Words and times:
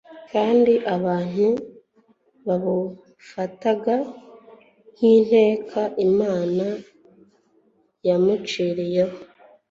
kandi 0.31 0.73
abantu 0.95 1.47
babufataga 2.47 3.95
nk’iteka 4.93 5.81
Imana 6.07 6.65
yamuciriyeho. 8.07 9.17